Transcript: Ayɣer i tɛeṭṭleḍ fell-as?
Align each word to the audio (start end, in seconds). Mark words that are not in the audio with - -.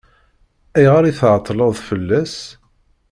Ayɣer 0.77 1.03
i 1.05 1.13
tɛeṭṭleḍ 1.19 1.73
fell-as? 1.87 2.35